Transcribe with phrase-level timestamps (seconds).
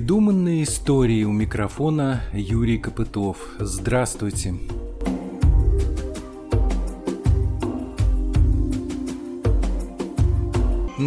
[0.00, 3.36] Придуманные истории у микрофона Юрий Копытов.
[3.58, 4.54] Здравствуйте.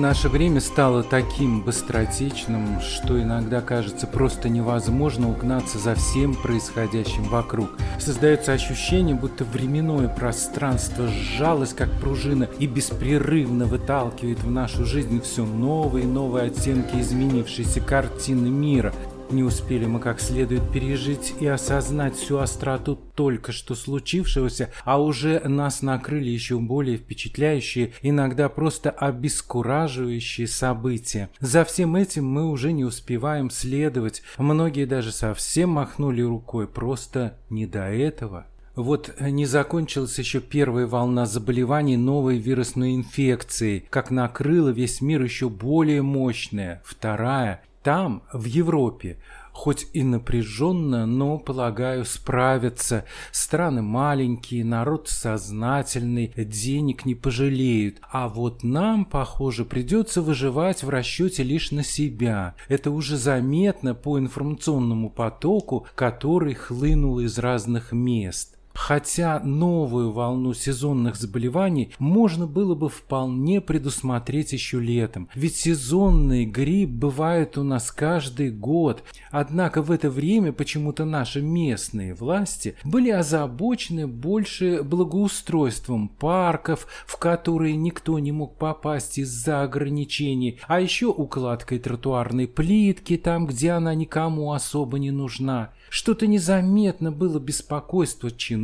[0.04, 7.70] Наше время стало таким быстротечным, что иногда кажется просто невозможно угнаться за всем происходящим вокруг.
[8.00, 15.46] Создается ощущение, будто временное пространство сжалось как пружина и беспрерывно выталкивает в нашу жизнь все
[15.46, 18.94] новые и новые оттенки изменившейся картины мира,
[19.32, 25.40] не успели мы как следует пережить и осознать всю остроту только что случившегося, а уже
[25.42, 31.30] нас накрыли еще более впечатляющие, иногда просто обескураживающие события.
[31.40, 37.66] За всем этим мы уже не успеваем следовать, многие даже совсем махнули рукой, просто не
[37.66, 38.46] до этого.
[38.76, 45.48] Вот не закончилась еще первая волна заболеваний новой вирусной инфекцией, как накрыла весь мир еще
[45.48, 49.18] более мощная, вторая, там, в Европе,
[49.52, 53.06] хоть и напряженно, но, полагаю, справятся.
[53.32, 58.00] Страны маленькие, народ сознательный, денег не пожалеют.
[58.10, 62.56] А вот нам, похоже, придется выживать в расчете лишь на себя.
[62.68, 68.58] Это уже заметно по информационному потоку, который хлынул из разных мест.
[68.74, 76.90] Хотя новую волну сезонных заболеваний можно было бы вполне предусмотреть еще летом, ведь сезонный грипп
[76.90, 79.04] бывает у нас каждый год.
[79.32, 87.76] Однако в это время почему-то наши местные власти были озабочены больше благоустройством парков, в которые
[87.76, 94.52] никто не мог попасть из-за ограничений, а еще укладкой тротуарной плитки там, где она никому
[94.52, 95.72] особо не нужна.
[95.90, 98.63] Что-то незаметно было беспокойство чиновников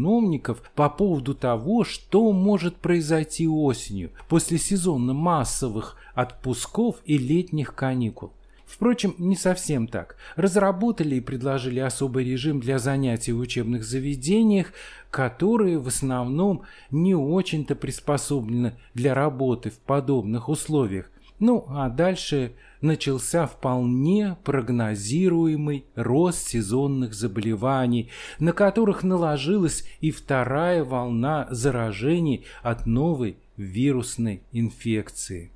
[0.75, 8.31] по поводу того, что может произойти осенью после сезона массовых отпусков и летних каникул.
[8.69, 10.16] Впрочем, не совсем так.
[10.35, 14.74] Разработали и предложили особый режим для занятий в учебных заведениях,
[15.09, 21.09] которые в основном не очень-то приспособлены для работы в подобных условиях.
[21.40, 28.09] Ну, а дальше начался вполне прогнозируемый рост сезонных заболеваний,
[28.40, 35.51] на которых наложилась и вторая волна заражений от новой вирусной инфекции.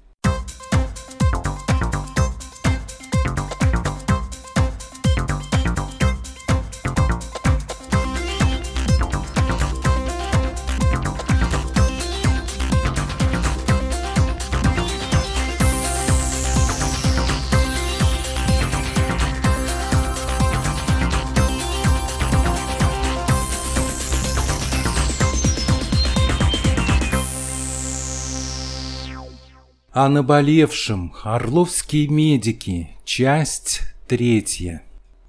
[30.04, 31.14] О наболевшем.
[31.24, 32.90] Орловские медики.
[33.06, 34.84] Часть третья.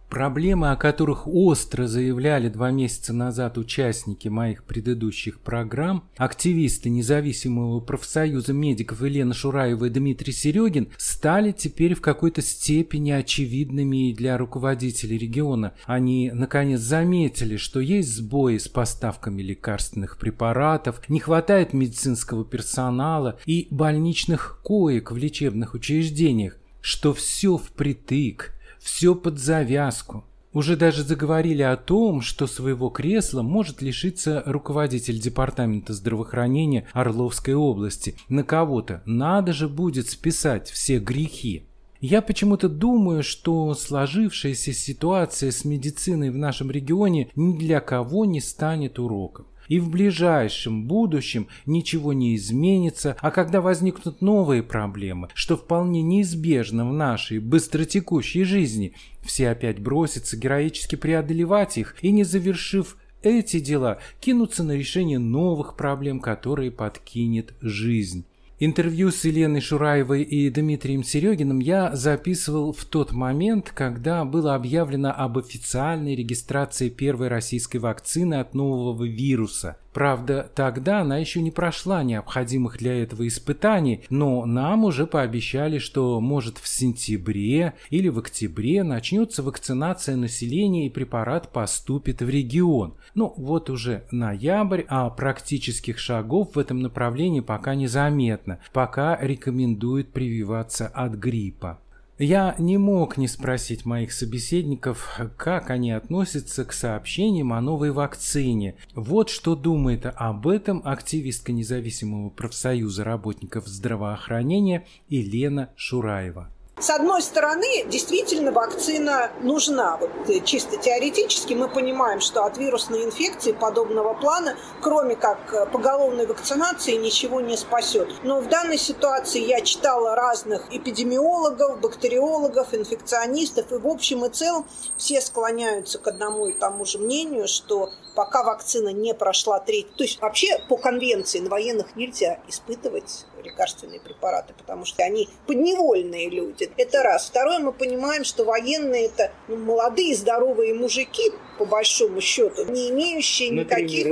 [0.08, 8.52] Проблемы, о которых остро заявляли два месяца назад участники моих предыдущих программ, активисты независимого профсоюза
[8.52, 15.18] медиков Елена Шураева и Дмитрий Серегин, стали теперь в какой-то степени очевидными и для руководителей
[15.18, 15.74] региона.
[15.84, 23.66] Они, наконец, заметили, что есть сбои с поставками лекарственных препаратов, не хватает медицинского персонала и
[23.70, 28.52] больничных коек в лечебных учреждениях, что все впритык–
[28.84, 30.24] все под завязку.
[30.52, 38.14] Уже даже заговорили о том, что своего кресла может лишиться руководитель департамента здравоохранения Орловской области.
[38.28, 41.64] На кого-то надо же будет списать все грехи.
[42.00, 48.42] Я почему-то думаю, что сложившаяся ситуация с медициной в нашем регионе ни для кого не
[48.42, 55.56] станет уроком и в ближайшем будущем ничего не изменится, а когда возникнут новые проблемы, что
[55.56, 62.96] вполне неизбежно в нашей быстротекущей жизни, все опять бросятся героически преодолевать их и, не завершив
[63.22, 68.26] эти дела, кинутся на решение новых проблем, которые подкинет жизнь.
[68.66, 75.12] Интервью с Еленой Шураевой и Дмитрием Серегиным я записывал в тот момент, когда было объявлено
[75.14, 82.02] об официальной регистрации первой российской вакцины от нового вируса Правда, тогда она еще не прошла
[82.02, 88.82] необходимых для этого испытаний, но нам уже пообещали, что может в сентябре или в октябре
[88.82, 92.94] начнется вакцинация населения и препарат поступит в регион.
[93.14, 100.88] Ну вот уже ноябрь, а практических шагов в этом направлении пока незаметно, пока рекомендуют прививаться
[100.88, 101.78] от гриппа.
[102.18, 108.76] Я не мог не спросить моих собеседников, как они относятся к сообщениям о новой вакцине.
[108.94, 116.53] Вот что думает об этом активистка независимого профсоюза работников здравоохранения Елена Шураева.
[116.84, 119.96] С одной стороны, действительно вакцина нужна.
[119.96, 125.64] Вот э, чисто теоретически мы понимаем, что от вирусной инфекции подобного плана, кроме как э,
[125.64, 128.10] поголовной вакцинации, ничего не спасет.
[128.22, 134.66] Но в данной ситуации я читала разных эпидемиологов, бактериологов, инфекционистов, и в общем и целом
[134.98, 140.04] все склоняются к одному и тому же мнению, что пока вакцина не прошла треть, то
[140.04, 146.70] есть вообще по конвенции на военных нельзя испытывать лекарственные препараты, потому что они подневольные люди.
[146.76, 147.28] Это раз.
[147.28, 153.50] Второе, мы понимаем, что военные это ну, молодые здоровые мужики, по большому счету, не имеющие
[153.50, 154.04] никаких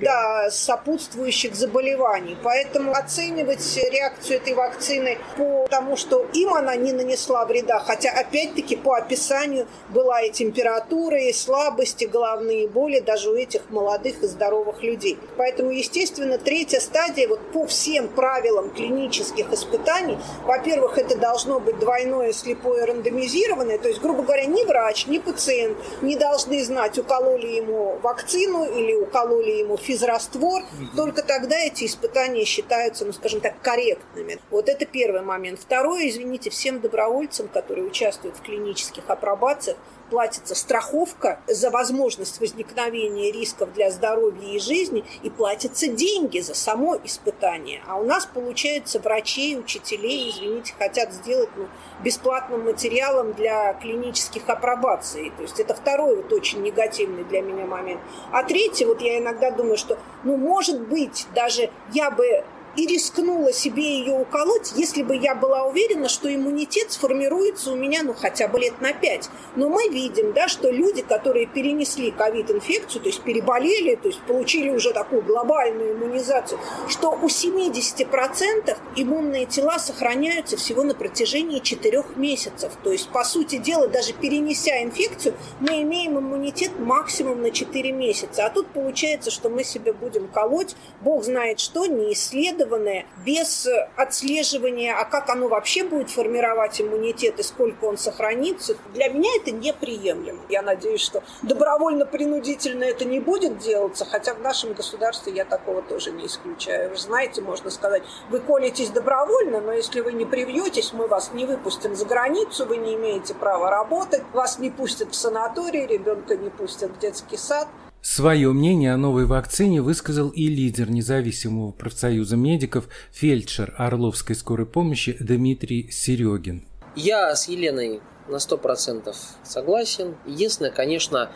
[0.00, 2.36] Да, сопутствующих заболеваний.
[2.42, 8.76] Поэтому оценивать реакцию этой вакцины по тому, что им она не нанесла вреда, хотя опять-таки
[8.76, 14.26] по описанию была и температура, и слабость, и головные боли даже у этих молодых и
[14.26, 15.18] здоровых людей.
[15.36, 22.32] Поэтому, естественно, третья стадия вот по всем правилам клинических испытаний, во-первых, это должно быть двойное
[22.32, 27.98] слепое рандомизированное, то есть, грубо говоря, ни врач, ни пациент не должны знать, укололи ему
[28.02, 30.62] вакцину или укололи ему физраствор,
[30.96, 34.38] только тогда эти испытания считаются, ну, скажем так, корректными.
[34.50, 35.60] Вот это первый момент.
[35.60, 39.76] Второе, извините, всем добровольцам, которые участвуют в клинических апробациях,
[40.10, 46.96] платится страховка за возможность возникновения рисков для здоровья и жизни, и платятся деньги за само
[47.04, 47.80] испытание.
[47.86, 51.68] А у нас, получается, врачей, учителей, извините, хотят сделать ну,
[52.02, 55.32] бесплатным материалом для клинических апробаций.
[55.36, 58.00] То есть это второй вот очень негативный для меня момент.
[58.32, 62.44] А третий, вот я иногда думаю, что, ну, может быть, даже я бы
[62.76, 68.02] и рискнула себе ее уколоть, если бы я была уверена, что иммунитет сформируется у меня,
[68.02, 69.30] ну, хотя бы лет на 5.
[69.56, 74.70] Но мы видим, да, что люди, которые перенесли ковид-инфекцию, то есть переболели, то есть получили
[74.70, 82.72] уже такую глобальную иммунизацию, что у 70% иммунные тела сохраняются всего на протяжении 4 месяцев.
[82.84, 88.46] То есть, по сути дела, даже перенеся инфекцию, мы имеем иммунитет максимум на 4 месяца.
[88.46, 93.68] А тут получается, что мы себе будем колоть, бог знает что, не исследовать, исследованное, без
[93.96, 99.50] отслеживания, а как оно вообще будет формировать иммунитет и сколько он сохранится, для меня это
[99.50, 100.40] неприемлемо.
[100.48, 106.10] Я надеюсь, что добровольно-принудительно это не будет делаться, хотя в нашем государстве я такого тоже
[106.10, 106.90] не исключаю.
[106.90, 111.46] Вы знаете, можно сказать, вы колитесь добровольно, но если вы не привьетесь, мы вас не
[111.46, 116.50] выпустим за границу, вы не имеете права работать, вас не пустят в санаторий, ребенка не
[116.50, 117.68] пустят в детский сад.
[118.02, 125.16] Свое мнение о новой вакцине высказал и лидер независимого профсоюза медиков, фельдшер Орловской скорой помощи
[125.20, 126.64] Дмитрий Серегин.
[126.96, 129.14] Я с Еленой на 100%
[129.44, 130.16] согласен.
[130.26, 131.30] Единственное, конечно,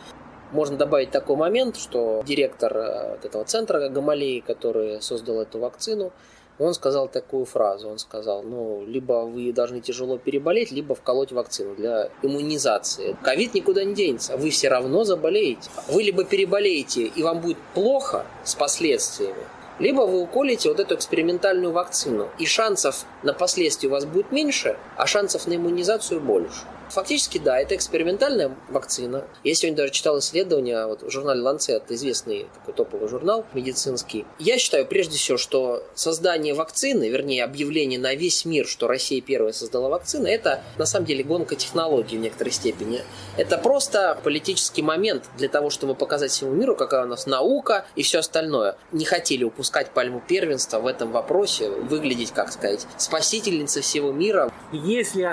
[0.51, 6.13] можно добавить такой момент, что директор э, этого центра Гамалеи, который создал эту вакцину,
[6.59, 7.89] он сказал такую фразу.
[7.89, 13.15] Он сказал, ну, либо вы должны тяжело переболеть, либо вколоть вакцину для иммунизации.
[13.23, 15.69] Ковид никуда не денется, вы все равно заболеете.
[15.89, 19.43] Вы либо переболеете, и вам будет плохо с последствиями,
[19.79, 24.77] либо вы уколите вот эту экспериментальную вакцину, и шансов на последствия у вас будет меньше,
[24.95, 26.61] а шансов на иммунизацию больше.
[26.95, 29.25] Фактически, да, это экспериментальная вакцина.
[29.43, 34.25] Я сегодня даже читал исследования вот, в журнале Lancet, известный такой топовый журнал медицинский.
[34.39, 39.51] Я считаю, прежде всего, что создание вакцины, вернее, объявление на весь мир, что Россия первая
[39.51, 43.01] создала вакцину, это на самом деле гонка технологий в некоторой степени.
[43.35, 48.03] Это просто политический момент для того, чтобы показать всему миру, какая у нас наука и
[48.03, 48.77] все остальное.
[48.93, 54.49] Не хотели упускать пальму первенства в этом вопросе, выглядеть, как сказать, спасительницей всего мира.
[54.71, 55.25] Есть ли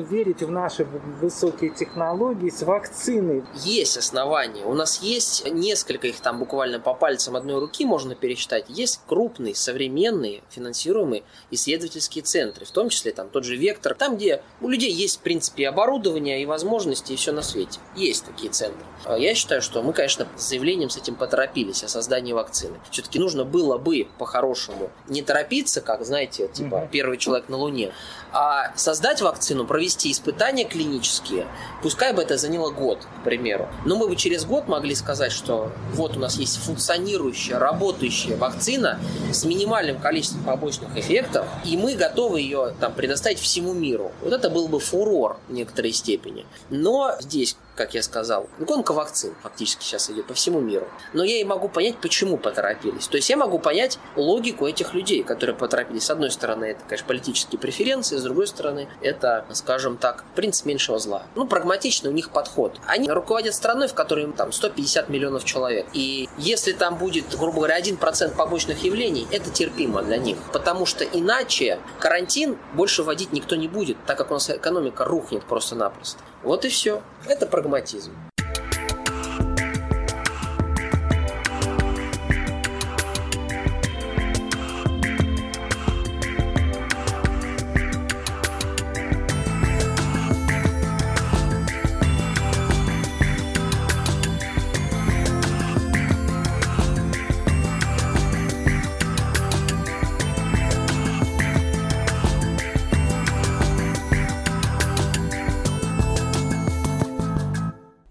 [0.00, 0.84] верить в наши
[1.20, 3.44] высокие технологии с вакциной.
[3.64, 4.64] Есть основания.
[4.64, 8.66] У нас есть несколько их там буквально по пальцам одной руки можно пересчитать.
[8.68, 14.42] Есть крупные, современные, финансируемые исследовательские центры, в том числе там тот же Вектор, там, где
[14.60, 17.78] у людей есть, в принципе, оборудование и возможности, и все на свете.
[17.94, 18.84] Есть такие центры.
[19.04, 22.78] А я считаю, что мы, конечно, с заявлением с этим поторопились о создании вакцины.
[22.90, 27.92] Все-таки нужно было бы по-хорошему не торопиться, как, знаете, типа первый человек на Луне,
[28.32, 31.46] а создать вакцину, провести испытания клинические,
[31.82, 33.68] пускай бы это заняло год, к примеру.
[33.84, 38.98] Но мы бы через год могли сказать, что вот у нас есть функционирующая, работающая вакцина
[39.32, 44.12] с минимальным количеством побочных эффектов, и мы готовы ее там предоставить всему миру.
[44.22, 46.46] Вот это был бы фурор в некоторой степени.
[46.70, 48.48] Но здесь как я сказал.
[48.60, 50.86] Гонка вакцин фактически сейчас идет по всему миру.
[51.12, 53.08] Но я и могу понять, почему поторопились.
[53.08, 56.04] То есть я могу понять логику этих людей, которые поторопились.
[56.04, 61.00] С одной стороны, это, конечно, политические преференции, с другой стороны, это, скажем так, принцип меньшего
[61.00, 61.24] зла.
[61.34, 62.78] Ну, прагматичный у них подход.
[62.86, 65.86] Они руководят страной, в которой там 150 миллионов человек.
[65.92, 70.36] И если там будет, грубо говоря, 1% побочных явлений, это терпимо для них.
[70.52, 75.42] Потому что иначе карантин больше вводить никто не будет, так как у нас экономика рухнет
[75.42, 76.22] просто-напросто.
[76.42, 77.02] Вот и все.
[77.26, 78.12] Это прагматизм.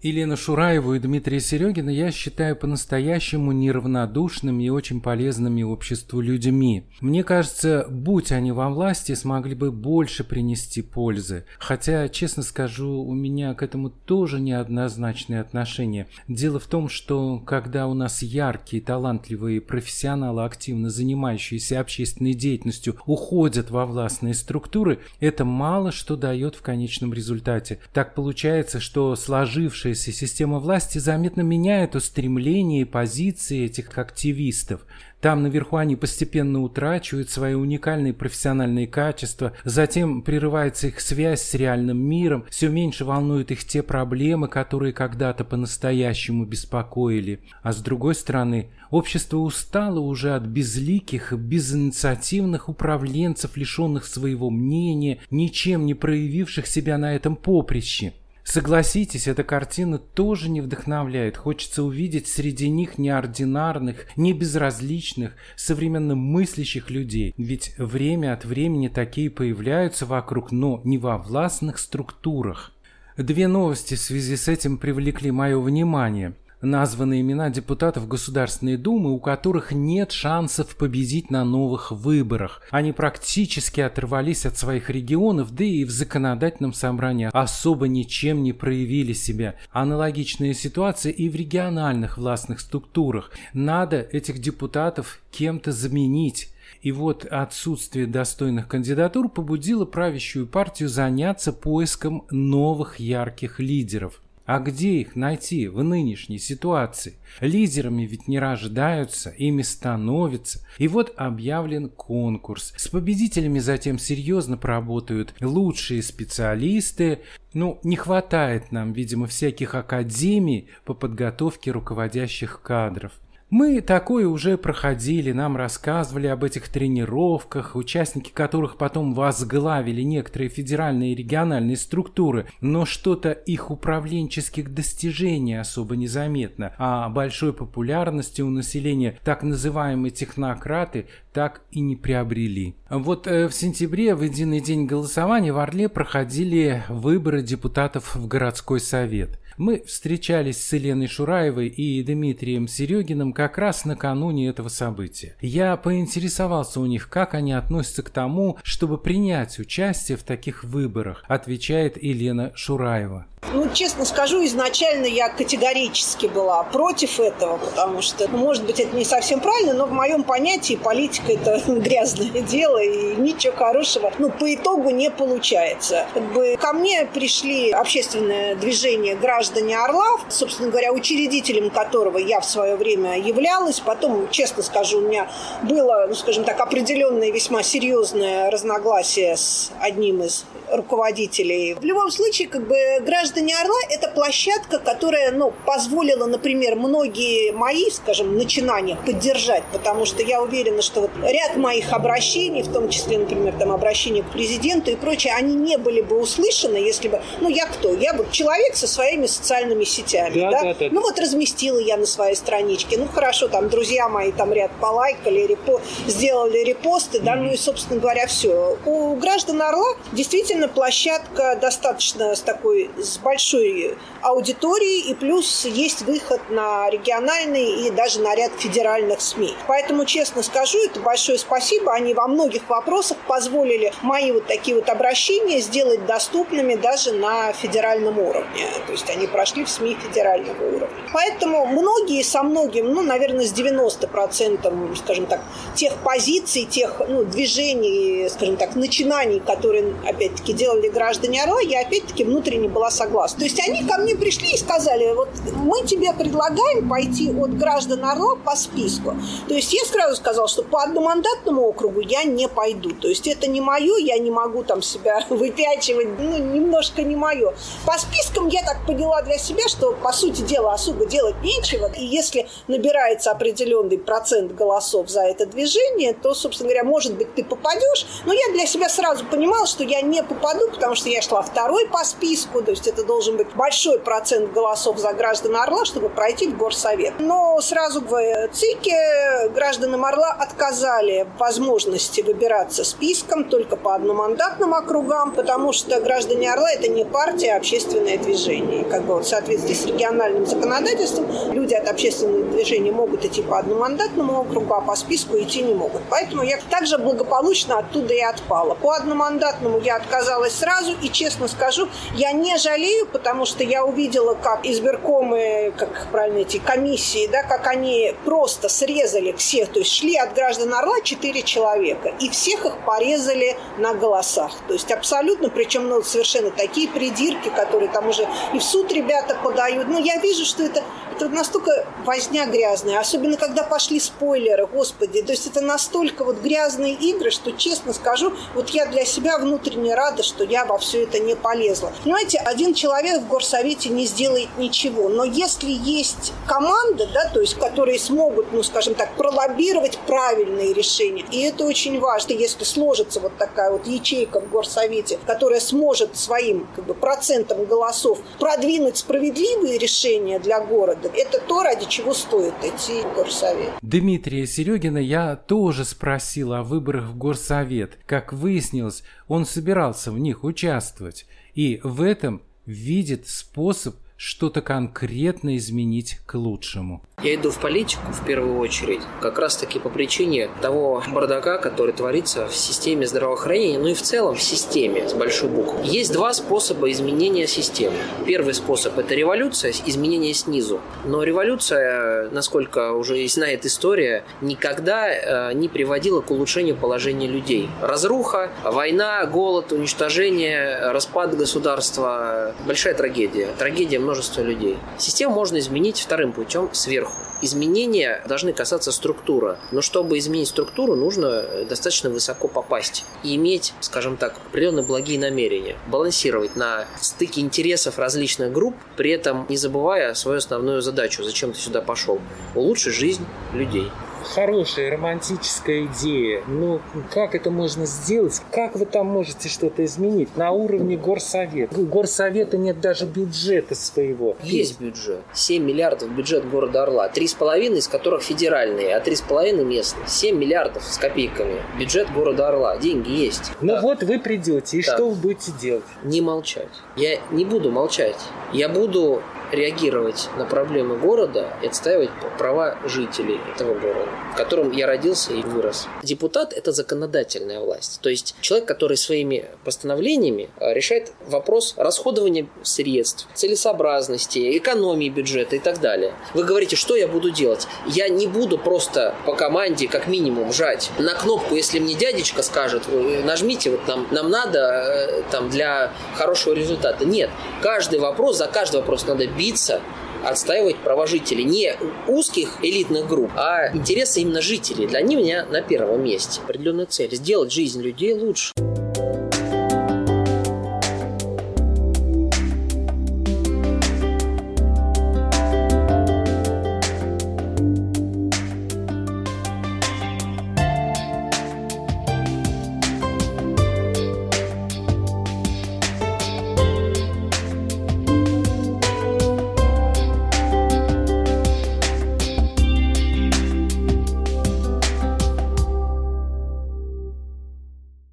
[0.02, 6.88] Елену Шураеву и Дмитрия Серегина я считаю по-настоящему неравнодушными и очень полезными обществу людьми.
[7.00, 11.44] Мне кажется, будь они во власти, смогли бы больше принести пользы.
[11.60, 16.08] Хотя, честно скажу, у меня к этому тоже неоднозначные отношения.
[16.26, 23.70] Дело в том, что когда у нас яркие, талантливые профессионалы, активно занимающиеся общественной деятельностью, уходят
[23.70, 27.78] во властные структуры, это мало что дает в конечном результате.
[27.92, 34.86] Так получается, что сложившие сложившаяся система власти заметно меняет устремления и позиции этих активистов.
[35.20, 41.98] Там наверху они постепенно утрачивают свои уникальные профессиональные качества, затем прерывается их связь с реальным
[41.98, 47.40] миром, все меньше волнуют их те проблемы, которые когда-то по-настоящему беспокоили.
[47.62, 55.86] А с другой стороны, общество устало уже от безликих, безинициативных управленцев, лишенных своего мнения, ничем
[55.86, 58.12] не проявивших себя на этом поприще.
[58.44, 61.36] Согласитесь, эта картина тоже не вдохновляет.
[61.36, 67.34] Хочется увидеть среди них неординарных, не безразличных, современно мыслящих людей.
[67.36, 72.72] Ведь время от времени такие появляются вокруг, но не во властных структурах.
[73.16, 79.18] Две новости в связи с этим привлекли мое внимание названы имена депутатов Государственной Думы, у
[79.18, 82.62] которых нет шансов победить на новых выборах.
[82.70, 89.12] Они практически оторвались от своих регионов, да и в законодательном собрании особо ничем не проявили
[89.12, 89.56] себя.
[89.70, 93.32] Аналогичная ситуация и в региональных властных структурах.
[93.52, 96.48] Надо этих депутатов кем-то заменить.
[96.80, 104.20] И вот отсутствие достойных кандидатур побудило правящую партию заняться поиском новых ярких лидеров.
[104.44, 107.14] А где их найти в нынешней ситуации?
[107.40, 110.66] Лидерами ведь не рождаются, ими становятся.
[110.78, 112.74] И вот объявлен конкурс.
[112.76, 117.20] С победителями затем серьезно поработают лучшие специалисты.
[117.54, 123.12] Ну, не хватает нам, видимо, всяких академий по подготовке руководящих кадров.
[123.52, 131.12] Мы такое уже проходили, нам рассказывали об этих тренировках, участники которых потом возглавили некоторые федеральные
[131.12, 139.18] и региональные структуры, но что-то их управленческих достижений особо незаметно, а большой популярности у населения
[139.22, 142.74] так называемые технократы так и не приобрели.
[142.90, 148.80] Вот э, в сентябре в единый день голосования в Орле проходили выборы депутатов в городской
[148.80, 149.38] совет.
[149.56, 155.36] Мы встречались с Еленой Шураевой и Дмитрием Серегиным как раз накануне этого события.
[155.40, 161.24] Я поинтересовался у них, как они относятся к тому, чтобы принять участие в таких выборах,
[161.28, 163.26] отвечает Елена Шураева.
[163.54, 168.96] Ну, честно скажу, изначально я категорически была против этого, потому что, ну, может быть, это
[168.96, 174.30] не совсем правильно, но в моем понятии политика– это грязное дело, и ничего хорошего, ну,
[174.30, 176.06] по итогу не получается.
[176.14, 182.46] Как бы ко мне пришли общественное движение «Граждане Орла», собственно говоря, учредителем которого я в
[182.46, 183.80] свое время являлась.
[183.80, 185.30] Потом, честно скажу, у меня
[185.62, 191.74] было, ну, скажем так, определенное весьма серьезное разногласие с одним из руководителей.
[191.74, 197.90] В любом случае, как бы «Граждане Орла»– это площадка, которая ну, позволила, например, многие мои,
[197.90, 203.18] скажем, начинания поддержать, потому что я уверена, что вот ряд моих обращений, в том числе,
[203.18, 207.20] например, там, обращения к президенту и прочее, они не были бы услышаны, если бы...
[207.40, 207.92] Ну, я кто?
[207.94, 210.50] Я вот человек со своими социальными сетями, да?
[210.50, 210.62] да?
[210.62, 210.88] да, да.
[210.90, 212.98] Ну, вот разместила я на своей страничке.
[212.98, 215.80] Ну, хорошо, там, друзья мои там ряд полайкали, репо...
[216.06, 218.78] сделали репосты, да, ну и, собственно говоря, все.
[218.86, 226.02] У граждан Орла действительно действительно площадка достаточно с такой, с большой аудиторией, и плюс есть
[226.02, 229.54] выход на региональные и даже на ряд федеральных СМИ.
[229.66, 231.92] Поэтому, честно скажу, это большое спасибо.
[231.92, 238.18] Они во многих вопросах позволили мои вот такие вот обращения сделать доступными даже на федеральном
[238.18, 238.66] уровне.
[238.86, 240.88] То есть они прошли в СМИ федерального уровня.
[241.12, 245.40] Поэтому многие со многим, ну, наверное, с 90%, скажем так,
[245.74, 249.94] тех позиций, тех ну, движений, скажем так, начинаний, которые,
[250.42, 253.38] опять-таки, делали граждане Орла, я, опять-таки, внутренне была согласна.
[253.38, 258.04] То есть они ко мне пришли и сказали, вот мы тебе предлагаем пойти от граждан
[258.04, 259.16] Орла по списку.
[259.48, 262.90] То есть я сразу сказала, что по одномандатному округу я не пойду.
[262.90, 267.54] То есть это не мое, я не могу там себя выпячивать, ну, немножко не мое.
[267.86, 271.90] По спискам я так поняла для себя, что, по сути дела, особо делать нечего.
[271.96, 277.44] И если набирается определенный процент голосов за это движение, то, собственно говоря, может быть, ты
[277.44, 278.06] попадешь.
[278.24, 281.86] Но я для себя сразу понимала, что я не попаду, потому что я шла второй
[281.88, 286.48] по списку, то есть это должен быть большой процент голосов за граждан Орла, чтобы пройти
[286.48, 287.14] в горсовет.
[287.18, 295.72] Но сразу в ЦИКе гражданам Орла отказали возможности выбираться списком только по одномандатным округам, потому
[295.72, 298.84] что граждане Орла– это не партия, а общественное движение.
[298.84, 303.58] Как бы вот в соответствии с региональным законодательством люди от общественного движения могут идти по
[303.58, 306.02] одномандатному округу, а по списку идти не могут.
[306.10, 308.74] Поэтому я также благополучно оттуда и отпала.
[308.74, 314.34] По одномандатному я отказалась сразу, и честно скажу, я не жалею, потому что я увидела,
[314.34, 320.16] как избиркомы, как правильно эти комиссии, да, как они просто срезали всех, то есть шли
[320.16, 324.52] от граждан Орла четыре человека, и всех их порезали на голосах.
[324.68, 329.36] То есть абсолютно, причем ну, совершенно такие придирки, которые там уже и в суд ребята
[329.42, 329.88] подают.
[329.88, 330.82] Но я вижу, что это,
[331.14, 335.22] это настолько возня грязная, особенно когда пошли спойлеры, господи.
[335.22, 339.94] То есть это настолько вот грязные игры, что, честно скажу, вот я для себя внутренне
[339.94, 341.92] рада, что я во все это не полезла.
[342.02, 347.54] Понимаете, один человек в горсовете не сделает ничего, но если есть команда, да, то есть
[347.54, 353.36] которые смогут, ну, скажем так, пролоббировать правильные решения, и это очень важно, если сложится вот
[353.38, 360.38] такая вот ячейка в горсовете, которая сможет своим как бы, процентом голосов продвинуть справедливые решения
[360.38, 363.70] для города, это то, ради чего стоит идти в горсовет.
[363.82, 367.98] Дмитрия Серегина я тоже спросил о выборах в горсовет.
[368.06, 371.26] Как выяснилось, он собирался в них участвовать.
[371.54, 377.02] И в этом видит способ что-то конкретно изменить к лучшему.
[377.24, 381.92] Я иду в политику в первую очередь, как раз таки по причине того бардака, который
[381.92, 385.80] творится в системе здравоохранения, ну и в целом в системе с большой буквы.
[385.84, 387.96] Есть два способа изменения системы.
[388.24, 390.80] Первый способ– это революция, изменение снизу.
[391.04, 397.68] Но революция, насколько уже знает история, никогда э, не приводила к улучшению положения людей.
[397.80, 403.48] Разруха, война, голод, уничтожение, распад государства– большая трагедия.
[403.58, 404.76] Трагедия множества людей.
[404.98, 407.14] Систему можно изменить вторым путем сверху.
[407.40, 414.18] Изменения должны касаться структуры, но чтобы изменить структуру, нужно достаточно высоко попасть и иметь, скажем
[414.18, 420.38] так, определенные благие намерения, балансировать на стыке интересов различных групп, при этом не забывая свою
[420.38, 422.20] основную задачу, зачем ты сюда пошел,
[422.54, 423.90] улучшить жизнь людей
[424.22, 426.42] хорошая романтическая идея.
[426.46, 426.80] Но
[427.10, 428.40] как это можно сделать?
[428.50, 430.36] Как вы там можете что-то изменить?
[430.36, 431.78] На уровне горсовета.
[431.78, 434.36] У горсовета нет даже бюджета своего.
[434.42, 435.20] Есть бюджет.
[435.32, 437.08] 7 миллиардов бюджет города Орла.
[437.08, 440.06] 3,5 из которых федеральные, а 3,5 местные.
[440.06, 441.62] 7 миллиардов с копейками.
[441.78, 442.76] Бюджет города Орла.
[442.76, 443.52] Деньги есть.
[443.60, 443.80] Ну да.
[443.80, 444.94] вот вы придете, и да.
[444.94, 445.84] что вы будете делать?
[446.02, 446.68] Не молчать.
[446.96, 448.18] Я не буду молчать.
[448.52, 454.86] Я буду реагировать на проблемы города и отстаивать права жителей этого города, в котором я
[454.86, 455.86] родился и вырос.
[456.02, 458.00] Депутат– это законодательная власть.
[458.00, 465.58] То есть человек, который своими постановлениями э, решает вопрос расходования средств, целесообразности, экономии бюджета и
[465.58, 466.14] так далее.
[466.34, 467.66] Вы говорите, что я буду делать?
[467.86, 472.84] Я не буду просто по команде как минимум жать на кнопку, если мне дядечка скажет,
[473.24, 477.04] нажмите, вот нам, нам надо э, там для хорошего результата.
[477.04, 479.80] Нет, каждый вопрос, за каждый вопрос надо биться
[480.24, 481.42] отстаивать права жителей.
[481.42, 481.74] Не
[482.06, 484.86] узких элитных групп, а интересы именно жителей.
[484.86, 486.40] Для них меня на первом месте.
[486.44, 488.52] Определенная цель– сделать жизнь людей лучше.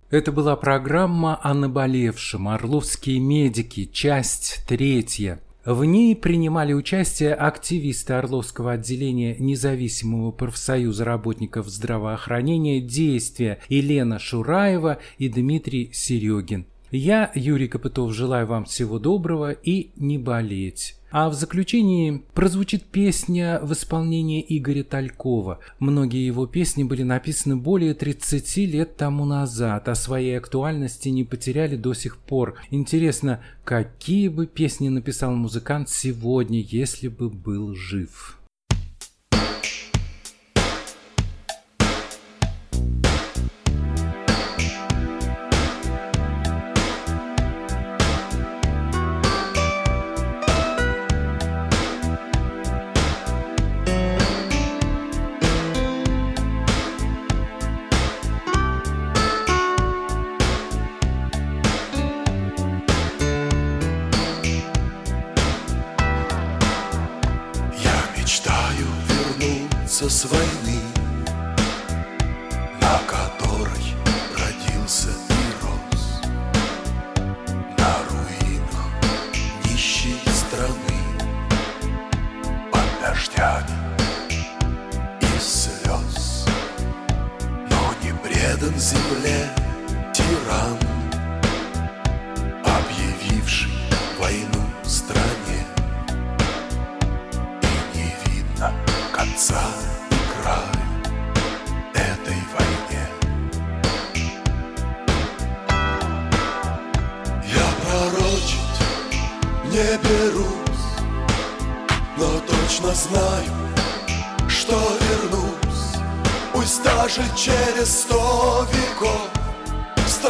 [0.10, 5.40] Это была программа о наболевшем «Орловские медики», часть третья.
[5.64, 15.30] В ней принимали участие активисты Орловского отделения независимого профсоюза работников здравоохранения «Действия» Елена Шураева и
[15.30, 16.66] Дмитрий Серегин.
[16.92, 20.96] Я, Юрий Копытов, желаю вам всего доброго и не болеть.
[21.12, 25.60] А в заключении прозвучит песня в исполнении Игоря Талькова.
[25.78, 31.76] Многие его песни были написаны более 30 лет тому назад, а своей актуальности не потеряли
[31.76, 32.56] до сих пор.
[32.72, 38.40] Интересно, какие бы песни написал музыкант сегодня, если бы был жив?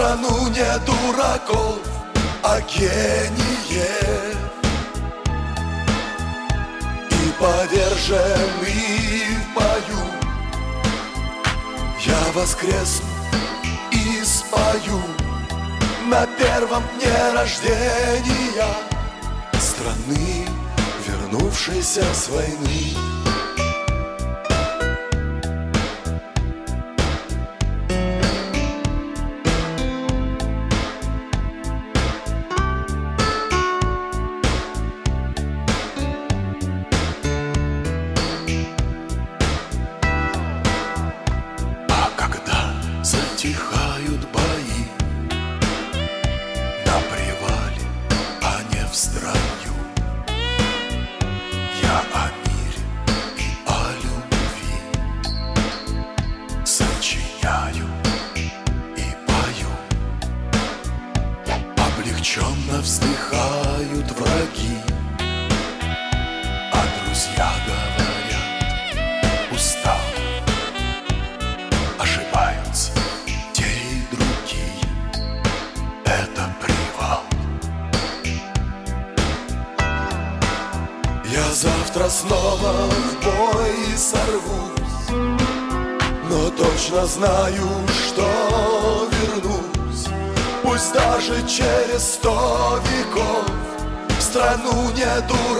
[0.09, 1.77] Страну не дураков,
[2.43, 4.37] а гениев.
[7.11, 10.05] И поверженный в бою
[11.99, 13.07] я воскресну
[13.91, 15.01] и спою
[16.07, 18.73] на первом дне рождения
[19.59, 20.47] страны,
[21.05, 23.18] вернувшейся с войны.
[48.91, 49.38] в страх.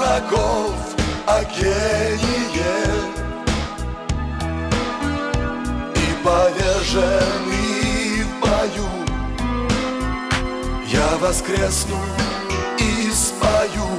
[0.09, 0.73] богов
[1.27, 2.39] о гении
[5.95, 8.89] И поверженный в бою.
[10.87, 11.99] Я воскресну
[12.79, 13.89] и спою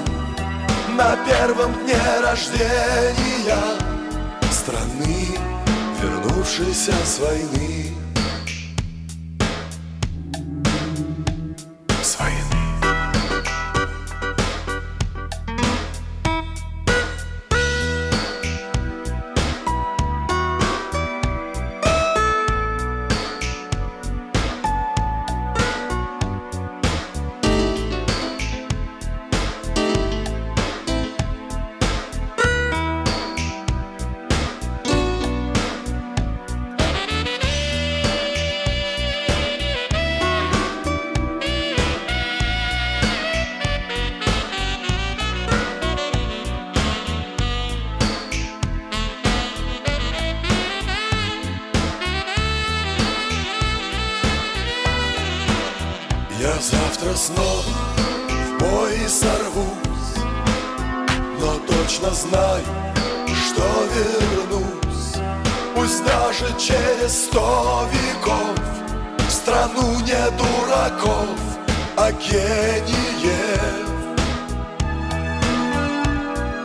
[0.97, 3.79] На первом дне рождения
[4.51, 5.39] Страны,
[6.03, 7.90] вернувшейся с войны.
[67.01, 68.59] через сто веков
[69.19, 71.39] В страну не дураков,
[71.97, 73.89] а гениев.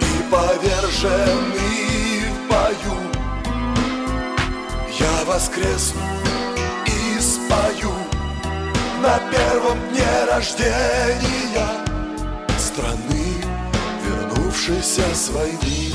[0.01, 1.29] И повержены
[2.31, 2.97] в бою
[4.99, 6.01] Я воскресну
[6.85, 7.93] и спою
[9.01, 11.69] На первом дне рождения
[12.57, 13.43] Страны,
[14.03, 15.93] вернувшейся с войны.